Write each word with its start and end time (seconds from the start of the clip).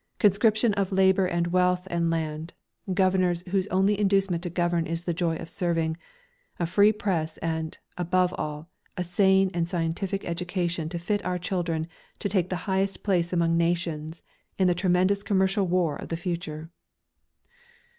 Conscription 0.17 0.73
of 0.73 0.91
labour 0.91 1.27
and 1.27 1.45
wealth 1.53 1.87
and 1.91 2.09
land, 2.09 2.53
governors 2.91 3.43
whose 3.49 3.67
only 3.67 3.99
inducement 3.99 4.41
to 4.41 4.49
govern 4.49 4.87
is 4.87 5.03
the 5.03 5.13
joy 5.13 5.35
of 5.35 5.47
serving, 5.47 5.95
a 6.57 6.65
free 6.65 6.91
Press 6.91 7.37
and, 7.37 7.77
above 7.99 8.33
all, 8.35 8.67
a 8.97 9.03
sane 9.03 9.51
and 9.53 9.69
scientific 9.69 10.25
education 10.25 10.89
to 10.89 10.97
fit 10.97 11.23
our 11.23 11.37
children 11.37 11.87
to 12.17 12.27
take 12.27 12.49
the 12.49 12.55
highest 12.65 13.03
place 13.03 13.31
among 13.31 13.57
nations 13.57 14.23
in 14.57 14.65
the 14.65 14.73
tremendous 14.73 15.21
commercial 15.21 15.67
war 15.67 15.97
of 15.97 16.09
the 16.09 16.17
future. 16.17 16.71